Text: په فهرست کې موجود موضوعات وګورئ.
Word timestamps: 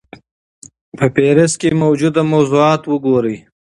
په 0.97 1.05
فهرست 1.15 1.55
کې 1.61 1.69
موجود 1.83 2.15
موضوعات 2.33 2.81
وګورئ. 2.87 3.37